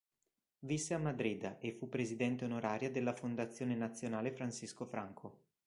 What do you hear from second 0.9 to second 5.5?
a Madrid e fu presidente onoraria della Fondazione Nazionale Francisco Franco.